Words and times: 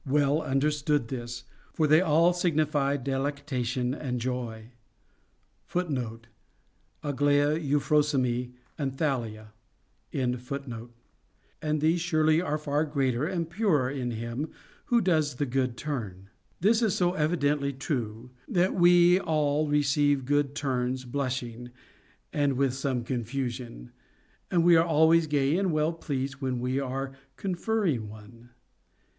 Jj75 0.07 0.45
understood 0.47 1.07
this, 1.09 1.43
for 1.73 1.85
they 1.85 2.01
all 2.01 2.33
signify 2.33 2.97
delectation 2.97 3.93
and 3.93 4.19
joy 4.19 4.71
* 5.75 5.75
and 5.75 5.81
these 11.81 12.01
surely 12.01 12.41
are 12.41 12.57
far 12.57 12.85
greater 12.85 13.25
and 13.27 13.47
purer 13.51 13.89
in 13.91 14.09
him 14.11 14.49
who 14.85 15.01
does 15.01 15.35
the 15.35 15.45
good 15.45 15.77
turn. 15.77 16.29
This 16.59 16.81
is 16.81 16.95
so 16.95 17.13
evidently 17.13 17.71
true, 17.71 18.31
that 18.47 18.73
we 18.73 19.19
all 19.19 19.67
re 19.69 19.83
ceive 19.83 20.25
good 20.25 20.55
turns 20.55 21.05
blushing 21.05 21.69
and 22.33 22.53
with 22.53 22.73
some 22.73 23.03
confusion, 23.03 23.91
but 24.49 24.61
we 24.61 24.75
are 24.75 24.83
always 24.83 25.27
gay 25.27 25.55
and 25.59 25.71
well 25.71 25.93
pleased 25.93 26.41
when 26.41 26.57
we 26.59 26.79
are 26.79 27.13
conferring 27.37 28.09
one. 28.09 28.49